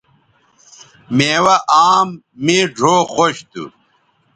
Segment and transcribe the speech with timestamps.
[1.15, 1.55] میوہ
[1.87, 2.09] آم
[2.43, 3.63] مے ڙھؤ خوش تھو